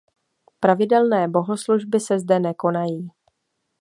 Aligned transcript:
Pravidelné 0.59 1.27
bohoslužby 1.27 1.99
se 1.99 2.19
zde 2.19 2.39
nekonají. 2.39 3.09